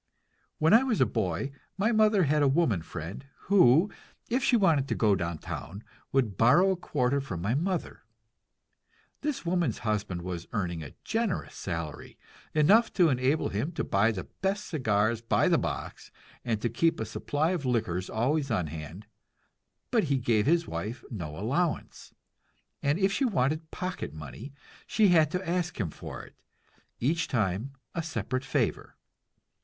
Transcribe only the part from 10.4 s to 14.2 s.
earning a generous salary, enough to enable him to buy